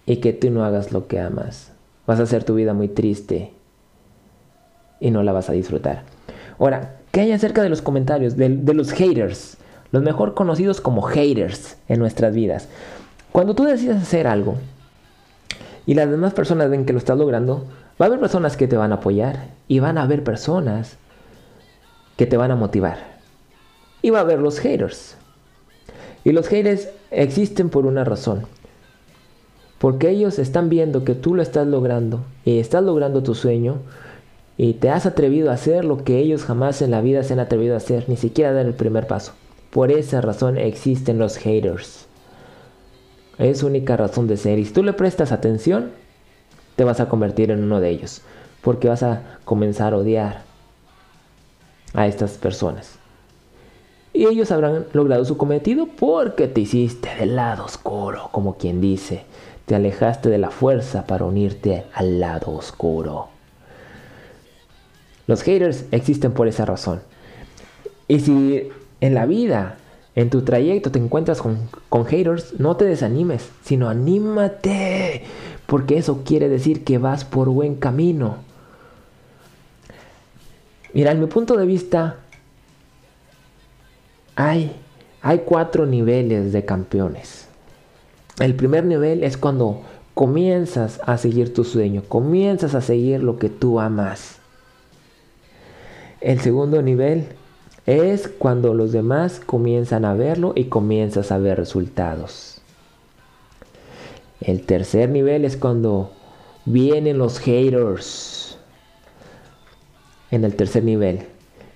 [0.04, 1.72] y que tú no hagas lo que amas.
[2.06, 3.52] Vas a hacer tu vida muy triste
[5.00, 6.02] y no la vas a disfrutar.
[6.58, 9.56] Ahora, ¿qué hay acerca de los comentarios, de, de los haters?
[9.90, 12.68] los mejor conocidos como haters en nuestras vidas.
[13.38, 14.56] Cuando tú decides hacer algo
[15.86, 18.76] y las demás personas ven que lo estás logrando, va a haber personas que te
[18.76, 20.96] van a apoyar y van a haber personas
[22.16, 22.98] que te van a motivar.
[24.02, 25.16] Y va a haber los haters.
[26.24, 28.42] Y los haters existen por una razón.
[29.78, 33.76] Porque ellos están viendo que tú lo estás logrando y estás logrando tu sueño
[34.56, 37.38] y te has atrevido a hacer lo que ellos jamás en la vida se han
[37.38, 39.30] atrevido a hacer, ni siquiera dar el primer paso.
[39.70, 42.07] Por esa razón existen los haters.
[43.38, 44.58] Es única razón de ser.
[44.58, 45.92] Y si tú le prestas atención,
[46.76, 48.22] te vas a convertir en uno de ellos.
[48.62, 50.42] Porque vas a comenzar a odiar
[51.94, 52.98] a estas personas.
[54.12, 59.22] Y ellos habrán logrado su cometido porque te hiciste del lado oscuro, como quien dice.
[59.66, 63.28] Te alejaste de la fuerza para unirte al lado oscuro.
[65.26, 67.00] Los haters existen por esa razón.
[68.08, 68.70] Y si
[69.00, 69.76] en la vida,
[70.18, 75.22] en tu trayecto te encuentras con, haters, no te desanimes, sino anímate,
[75.64, 78.38] porque eso quiere decir que vas por buen camino.
[80.92, 82.16] Mira, en mi punto de vista,
[84.34, 84.74] hay,
[85.22, 87.46] hay cuatro niveles de campeones.
[88.40, 89.82] El primer nivel es cuando
[90.14, 94.40] comienzas a seguir tu sueño, comienzas a seguir lo que tú amas.
[96.20, 97.28] El segundo nivel
[97.88, 102.60] es cuando los demás comienzan a verlo y comienzas a ver resultados.
[104.42, 106.10] El tercer nivel es cuando
[106.66, 108.58] vienen los haters.
[110.30, 111.20] En el tercer nivel.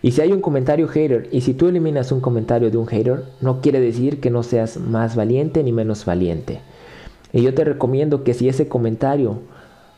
[0.02, 3.24] Y si hay un comentario hater y si tú eliminas un comentario de un hater,
[3.40, 6.60] no quiere decir que no seas más valiente ni menos valiente.
[7.32, 9.38] Y yo te recomiendo que si ese comentario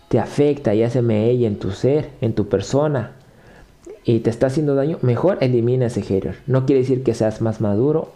[0.06, 3.16] te afecta y hace mella en tu ser, en tu persona,
[4.04, 6.36] y te está haciendo daño, mejor elimina ese hater.
[6.46, 8.12] No quiere decir que seas más maduro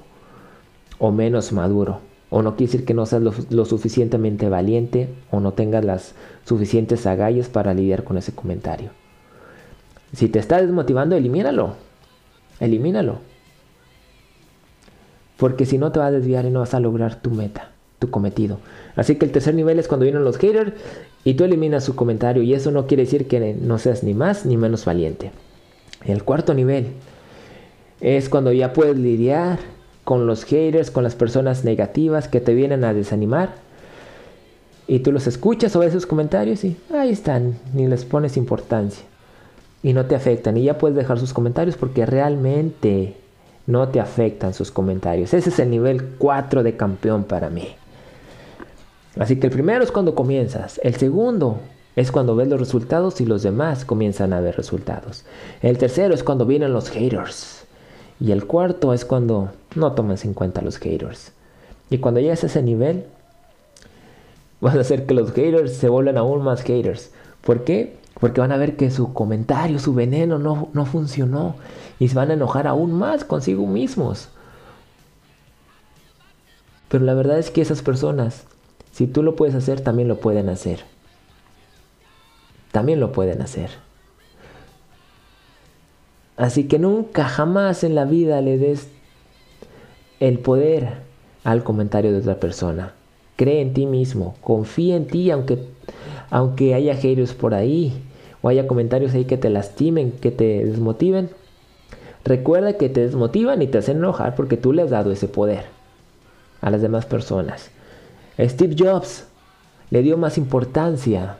[0.98, 2.00] o menos maduro.
[2.30, 7.06] O no quiere decir que no seas lo, suficientemente valiente o no tengas las suficientes
[7.06, 8.90] agallas para lidiar con ese comentario.
[10.12, 11.74] Si te está desmotivando, elimínalo.
[12.60, 13.20] Elimínalo.
[15.38, 18.10] Porque si no te va a desviar y no vas a lograr tu meta, tu
[18.10, 18.58] cometido.
[18.94, 20.72] Así que el tercer nivel es cuando vienen los haters
[21.24, 22.42] y tú eliminas su comentario.
[22.42, 25.30] Y eso no quiere decir que no seas ni más ni menos valiente.
[26.08, 26.88] El cuarto nivel
[28.00, 29.58] es cuando ya puedes lidiar
[30.04, 33.50] con los haters, con las personas negativas que te vienen a desanimar.
[34.86, 39.04] Y tú los escuchas o ves sus comentarios y ahí están, ni les pones importancia.
[39.82, 40.56] Y no te afectan.
[40.56, 43.14] Y ya puedes dejar sus comentarios porque realmente
[43.66, 45.34] no te afectan sus comentarios.
[45.34, 47.68] Ese es el nivel 4 de campeón para mí.
[49.18, 50.80] Así que el primero es cuando comienzas.
[50.82, 51.58] El segundo
[51.98, 55.24] es cuando ves los resultados y los demás comienzan a ver resultados.
[55.62, 57.64] El tercero es cuando vienen los haters.
[58.20, 61.32] Y el cuarto es cuando no tomas en cuenta los haters.
[61.90, 63.06] Y cuando llegas a ese nivel,
[64.60, 67.10] vas a hacer que los haters se vuelvan aún más haters.
[67.40, 67.96] ¿Por qué?
[68.20, 71.56] Porque van a ver que su comentario, su veneno no, no funcionó.
[71.98, 74.28] Y se van a enojar aún más consigo mismos.
[76.88, 78.44] Pero la verdad es que esas personas,
[78.92, 80.96] si tú lo puedes hacer, también lo pueden hacer
[82.78, 83.70] también lo pueden hacer.
[86.36, 88.86] Así que nunca jamás en la vida le des
[90.20, 90.98] el poder
[91.42, 92.92] al comentario de otra persona.
[93.34, 95.58] Cree en ti mismo, confía en ti aunque,
[96.30, 98.00] aunque haya haters por ahí
[98.42, 101.30] o haya comentarios ahí que te lastimen, que te desmotiven.
[102.24, 105.64] Recuerda que te desmotivan y te hacen enojar porque tú le has dado ese poder
[106.60, 107.72] a las demás personas.
[108.38, 109.26] Steve Jobs
[109.90, 111.38] le dio más importancia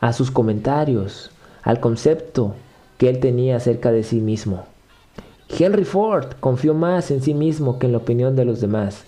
[0.00, 1.30] a sus comentarios,
[1.62, 2.54] al concepto
[2.98, 4.64] que él tenía acerca de sí mismo.
[5.48, 9.04] Henry Ford confió más en sí mismo que en la opinión de los demás.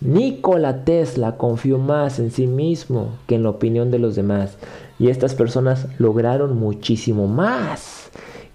[0.00, 4.56] Nikola Tesla confió más en sí mismo que en la opinión de los demás.
[4.98, 8.10] Y estas personas lograron muchísimo más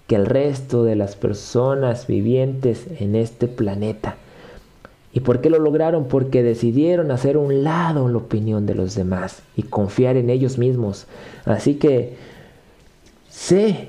[0.06, 4.16] que el resto de las personas vivientes en este planeta.
[5.16, 6.08] ¿Y por qué lo lograron?
[6.08, 11.06] Porque decidieron hacer un lado la opinión de los demás y confiar en ellos mismos.
[11.46, 12.18] Así que
[13.30, 13.88] sé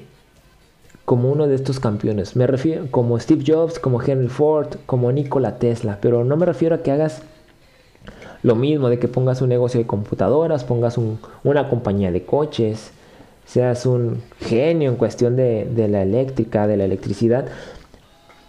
[1.03, 2.37] como uno de estos campeones.
[2.37, 5.97] Me refiero como Steve Jobs, como Henry Ford, como Nikola Tesla.
[5.99, 7.21] Pero no me refiero a que hagas
[8.41, 10.97] lo mismo, de que pongas un negocio de computadoras, pongas
[11.43, 12.91] una compañía de coches,
[13.45, 17.47] seas un genio en cuestión de, de la eléctrica, de la electricidad.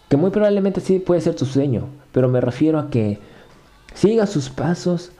[0.09, 3.19] Que muy probablemente sí puede ser tu sueño pero me refiero a que
[3.95, 5.13] siga sus pasos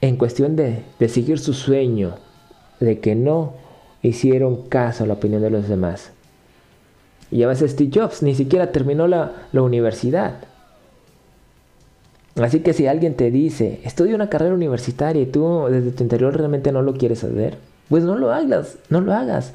[0.00, 2.16] en cuestión de, seguir su sueño,
[2.80, 3.54] de que no
[4.02, 6.12] hicieron caso a la opinión de los demás.
[7.30, 10.36] Y a veces Steve Jobs ni siquiera terminó la, la universidad.
[12.36, 16.36] Así que si alguien te dice, estudia una carrera universitaria y tú desde tu interior
[16.36, 17.58] realmente no lo quieres hacer,
[17.88, 19.52] pues no lo hagas, no lo hagas.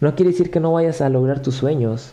[0.00, 2.12] No quiere decir que no vayas a lograr tus sueños.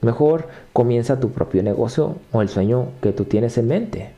[0.00, 4.10] Mejor comienza tu propio negocio o el sueño que tú tienes en mente.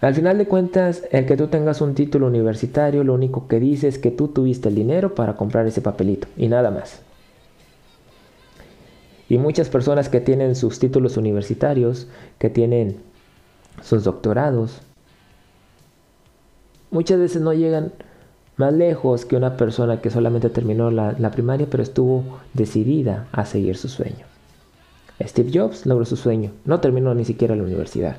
[0.00, 3.88] Al final de cuentas, el que tú tengas un título universitario, lo único que dice
[3.88, 7.00] es que tú tuviste el dinero para comprar ese papelito y nada más.
[9.30, 12.06] Y muchas personas que tienen sus títulos universitarios,
[12.38, 12.98] que tienen
[13.82, 14.82] sus doctorados,
[16.90, 17.92] muchas veces no llegan
[18.56, 23.76] más lejos que una persona que solamente terminó la, primaria pero estuvo decidida a seguir
[23.76, 24.26] su sueño.
[25.22, 28.16] Steve Jobs logró su sueño, no terminó ni siquiera la universidad.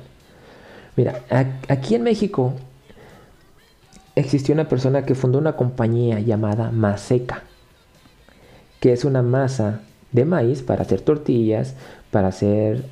[0.96, 1.22] Mira,
[1.68, 2.54] aquí en México
[4.14, 7.42] existió una persona que fundó una compañía llamada Maseca,
[8.80, 9.80] que es una masa
[10.12, 11.74] de maíz para hacer tortillas,
[12.10, 12.86] para hacer,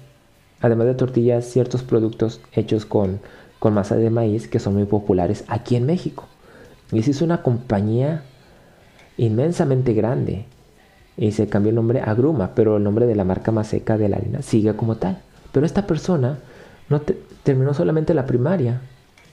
[0.61, 3.21] además de tortillas, ciertos productos hechos con,
[3.59, 6.27] con masa de maíz que son muy populares aquí en México.
[6.95, 8.23] Y se hizo una compañía
[9.17, 10.47] inmensamente grande.
[11.17, 13.99] Y se cambió el nombre a Gruma, pero el nombre de la marca más seca
[13.99, 15.19] de la harina sigue como tal.
[15.53, 16.39] Pero esta persona
[16.89, 17.03] no
[17.43, 18.81] terminó solamente la primaria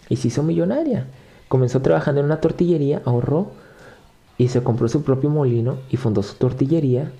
[0.09, 1.07] y se hizo millonaria.
[1.47, 3.51] Comenzó trabajando en una tortillería, ahorró
[4.37, 7.11] y se compró su propio molino y fundó su tortillería.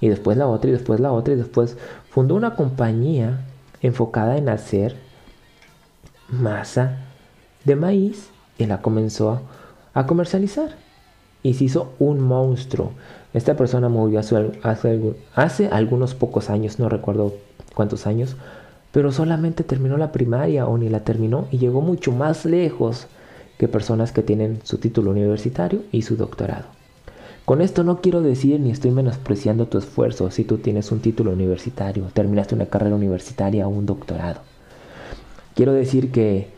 [0.00, 1.76] Y después la otra y después la otra y después
[2.08, 3.44] fundó una compañía
[3.82, 4.96] enfocada en hacer
[6.28, 6.98] masa
[7.64, 9.42] de maíz y la comenzó
[9.94, 10.76] a comercializar.
[11.42, 12.92] Y se hizo un monstruo.
[13.32, 14.50] Esta persona murió hace,
[15.34, 17.34] hace, algunos pocos años, no recuerdo
[17.74, 18.36] cuántos años,
[18.92, 23.06] pero solamente terminó la primaria o ni la terminó y llegó mucho más lejos
[23.56, 26.66] que personas que tienen su título universitario y su doctorado.
[27.44, 31.30] Con esto no quiero decir ni estoy menospreciando tu esfuerzo si tú tienes un título
[31.30, 34.40] universitario, terminaste una carrera universitaria o un doctorado.
[35.54, 36.48] Quiero decir que,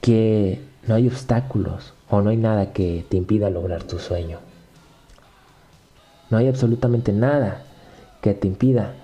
[0.00, 4.38] que no hay obstáculos o no hay nada que te impida lograr tu sueño.
[6.28, 7.62] No hay absolutamente nada
[8.20, 8.94] que te impida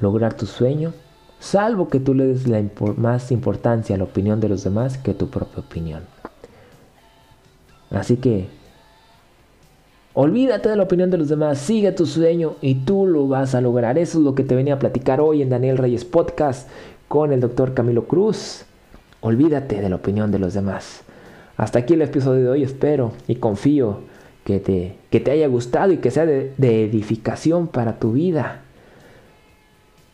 [0.00, 0.92] lograr tu sueño,
[1.38, 2.62] salvo que tú le des la
[2.96, 6.02] más importancia a la opinión de los demás que tu propia opinión.
[7.90, 8.48] Así que,
[10.14, 13.60] olvídate de la opinión de los demás, sigue tu sueño y tú lo vas a
[13.60, 13.96] lograr.
[13.98, 16.68] Eso es lo que te venía a platicar hoy en Daniel Reyes Podcast
[17.08, 18.64] con el doctor Camilo Cruz.
[19.20, 21.05] Olvídate de la opinión de los demás.
[21.56, 24.00] Hasta aquí el episodio de hoy, espero y confío
[24.44, 28.62] que te, que te haya gustado y que sea de, de edificación para tu vida,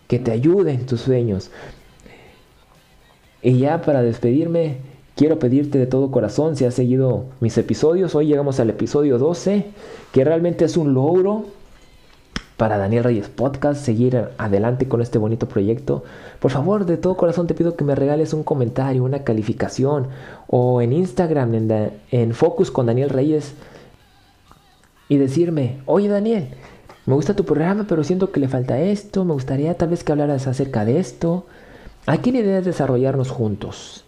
[0.07, 1.51] que te ayude en tus sueños.
[3.43, 4.77] Y ya para despedirme,
[5.17, 8.15] quiero pedirte de todo corazón si has seguido mis episodios.
[8.15, 9.67] Hoy llegamos al episodio 12,
[10.13, 11.47] que realmente es un logro
[12.63, 16.05] para Daniel Reyes Podcast, seguir adelante con este bonito proyecto.
[16.39, 20.07] Por favor, de todo corazón te pido que me regales un comentario, una calificación
[20.47, 23.55] o en Instagram, en, en Focus con Daniel Reyes
[25.09, 26.51] y decirme, oye Daniel,
[27.05, 30.13] me gusta tu programa, pero siento que le falta esto, me gustaría tal vez que
[30.13, 31.47] hablaras acerca de esto.
[32.07, 34.05] Aquí la idea es desarrollarnos juntos.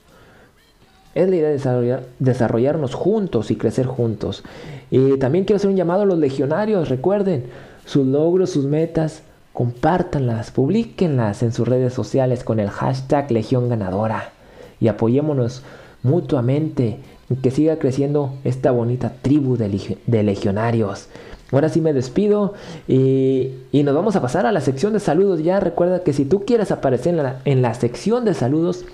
[1.17, 4.45] Es la idea de desarrollar, desarrollarnos juntos y crecer juntos.
[4.93, 7.47] Y también quiero hacer un llamado a los legionarios, recuerden,
[7.85, 9.23] sus logros, sus metas,
[9.53, 14.33] compártanlas, publíquenlas en sus redes sociales con el hashtag Legión Ganadora
[14.81, 15.63] y apoyémonos
[16.03, 16.99] mutuamente
[17.31, 21.09] y que siga creciendo esta bonita tribu de, legionarios.
[21.53, 22.55] Ahora sí me despido
[22.89, 25.43] y, nos vamos a pasar a la sección de saludos.
[25.43, 28.85] Ya recuerda que si tú quieres aparecer en la, en la sección de saludos,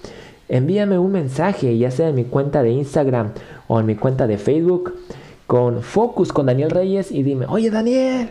[0.49, 3.33] envíame un mensaje, ya sea en mi cuenta de Instagram
[3.67, 4.95] o en mi cuenta de Facebook,
[5.47, 8.31] con Focus con Daniel Reyes y dime, oye Daniel,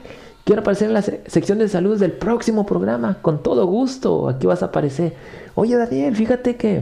[0.49, 4.63] quiero aparecer en la sección de saludos del próximo programa, con todo gusto, aquí vas
[4.63, 5.13] a aparecer.
[5.53, 6.81] Oye Daniel, fíjate que,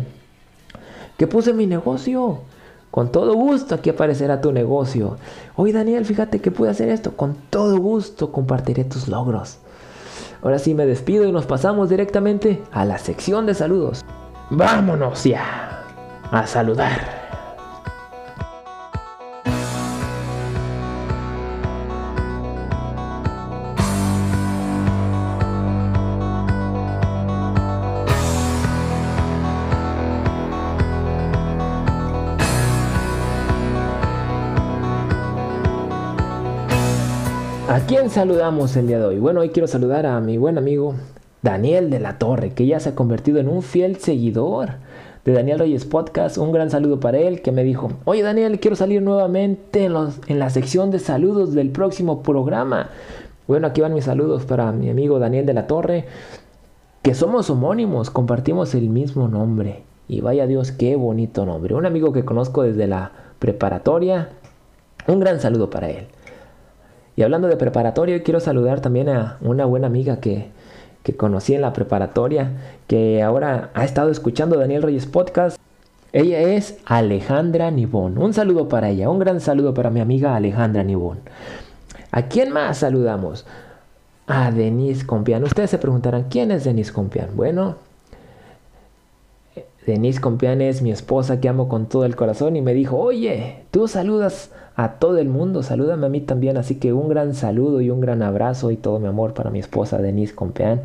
[1.18, 2.40] que puse mi negocio.
[2.92, 5.18] Con todo gusto aquí aparecerá tu negocio.
[5.58, 7.18] Oye Daniel, fíjate que pude hacer esto.
[7.18, 9.58] Con todo gusto compartiré tus logros.
[10.42, 14.06] Ahora sí me despido y nos pasamos directamente a la sección de saludos.
[14.50, 15.84] Vámonos ya
[16.32, 17.17] a saludar.
[37.78, 39.20] ¿A quién saludamos el día de hoy?
[39.20, 40.96] Bueno, hoy quiero saludar a mi buen amigo
[41.44, 44.78] Daniel de la Torre, que ya se ha convertido en un fiel seguidor
[45.26, 46.40] de Daniel Reyes Podcast.
[46.40, 50.50] Un gran saludo para él, que me dijo, oye Daniel, quiero salir nuevamente en, la
[50.50, 52.90] sección de saludos del próximo programa.
[53.48, 56.08] Bueno, aquí van mis saludos para mi amigo Daniel de la Torre,
[57.04, 59.84] que somos homónimos, compartimos el mismo nombre.
[60.08, 61.76] Y vaya Dios, qué bonito nombre.
[61.76, 64.30] Un amigo que conozco desde la preparatoria.
[65.08, 66.08] Un gran saludo para él.
[67.18, 70.52] Y hablando de preparatoria, quiero saludar también a una buena amiga que,
[71.18, 72.52] conocí en la preparatoria,
[72.86, 75.58] que ahora ha estado escuchando Daniel Reyes Podcast.
[76.14, 78.20] Ella es Alejandra Nibón.
[78.20, 81.22] Un saludo para ella, un gran saludo para mi amiga Alejandra Nibón.
[82.12, 83.48] ¿A quién más saludamos?
[84.28, 85.44] A Denise Compián.
[85.44, 87.30] Ustedes se preguntarán, ¿quién es Denise Compián?
[87.34, 87.78] Bueno,
[89.88, 93.64] Denise Compián es mi esposa que amo con todo el corazón y me dijo, oye,
[93.72, 97.82] tú saludas a todo el mundo, salúdame a mí también, así que un gran saludo
[97.82, 100.84] y un gran abrazo y todo mi amor para mi esposa Denise Compeán,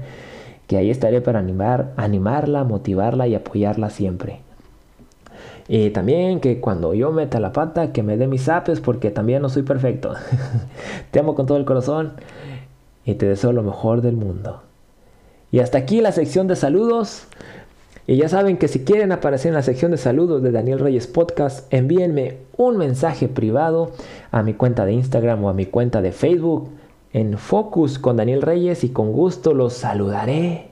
[0.66, 4.40] que ahí estaré para animar, animarla, motivarla y apoyarla siempre.
[5.68, 9.42] Y también que cuando yo meta la pata, que me dé mis apes porque también
[9.42, 10.14] no soy perfecto.
[11.10, 12.12] te amo con todo el corazón
[13.04, 14.62] y te deseo lo mejor del mundo.
[15.50, 17.26] Y hasta aquí la sección de saludos.
[18.06, 21.06] Y ya saben que si quieren aparecer en la sección de saludos de Daniel Reyes
[21.06, 23.92] Podcast, envíenme un mensaje privado
[24.32, 26.68] a mi cuenta de Instagram o a mi cuenta de Facebook
[27.12, 30.68] en Focus con Daniel Reyes y con gusto los saludaré.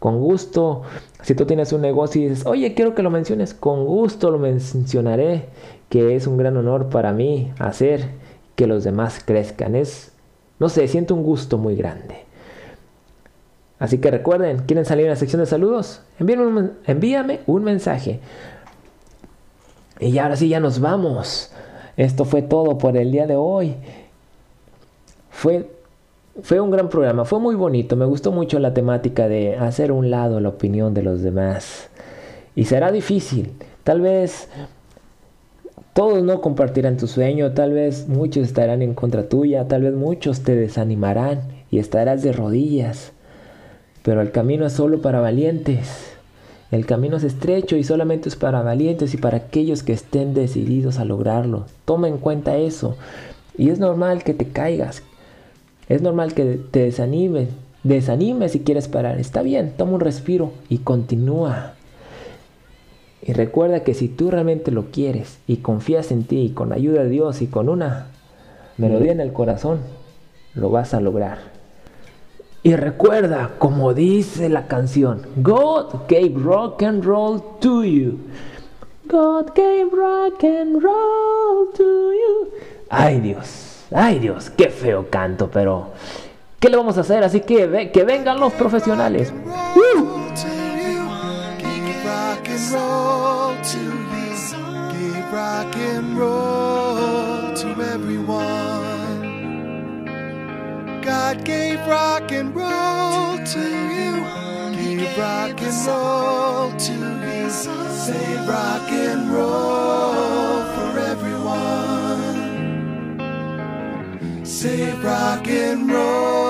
[0.00, 0.82] Con gusto,
[1.22, 4.38] si tú tienes un negocio y dices, oye, quiero que lo menciones, con gusto lo
[4.38, 5.46] mencionaré,
[5.88, 8.10] que es un gran honor para mí hacer
[8.56, 9.76] que los demás crezcan.
[9.76, 10.12] Es,
[10.58, 12.27] no sé, siento un gusto muy grande.
[13.78, 16.02] Así que recuerden, ¿quieren salir en la sección de saludos?
[16.18, 18.20] envíame un mensaje.
[20.00, 21.52] Y ahora sí, ya nos vamos.
[21.96, 23.74] Esto fue todo por el día de hoy.
[25.30, 25.70] Fue,
[26.42, 27.96] fue un gran programa, fue muy bonito.
[27.96, 31.88] Me gustó mucho la temática de hacer un lado la opinión de los demás.
[32.54, 33.52] Y será difícil.
[33.84, 34.48] Tal vez
[35.92, 40.42] todos no compartirán tu sueño, tal vez muchos estarán en contra tuya, tal vez muchos
[40.42, 43.12] te desanimarán y estarás de rodillas.
[44.08, 46.14] Pero el camino es solo para valientes.
[46.70, 50.98] El camino es estrecho y solamente es para valientes y para aquellos que estén decididos
[50.98, 51.66] a lograrlo.
[51.84, 52.96] Toma en cuenta eso.
[53.58, 55.02] Y es normal que te caigas.
[55.90, 57.50] Es normal que te desanimes.
[57.82, 59.20] Desanime si quieres parar.
[59.20, 61.74] Está bien, toma un respiro y continúa.
[63.20, 67.02] Y recuerda que si tú realmente lo quieres y confías en ti y con ayuda
[67.02, 68.06] de Dios y con una
[68.78, 69.80] melodía en el corazón,
[70.54, 71.57] lo vas a lograr.
[72.62, 78.18] Y recuerda, como dice la canción, God gave rock and roll to you.
[79.06, 82.50] God gave rock and roll to you.
[82.90, 85.92] Ay Dios, ay Dios, qué feo canto, pero
[86.58, 87.22] ¿qué le vamos a hacer?
[87.22, 89.32] Así que que vengan los profesionales.
[101.08, 103.60] God gave rock and roll to
[103.96, 104.12] you.
[104.76, 107.50] Gave rock and roll to you.
[107.50, 112.36] Say rock and roll for everyone.
[114.44, 116.47] Say rock and roll.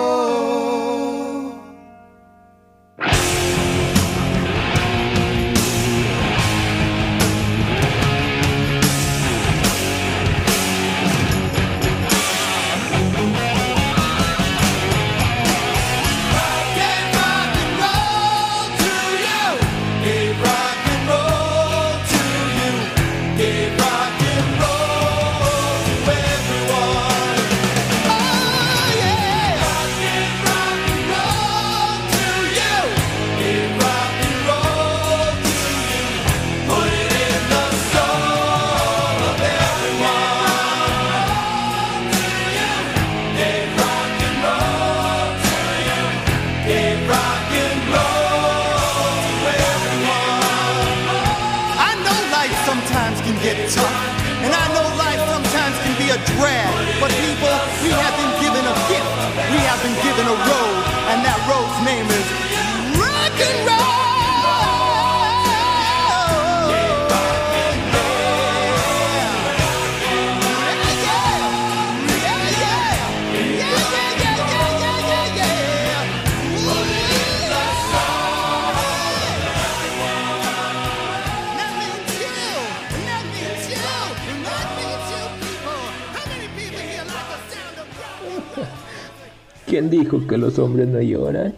[90.39, 91.55] Los hombres no lloran?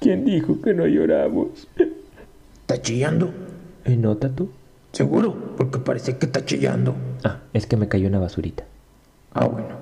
[0.00, 1.68] ¿Quién dijo que no lloramos?
[2.62, 3.30] ¿Está chillando?
[3.84, 4.50] ¿Y nota tú?
[4.92, 6.94] Seguro, porque parece que está chillando.
[7.22, 8.64] Ah, es que me cayó una basurita.
[9.32, 9.79] Ah, bueno.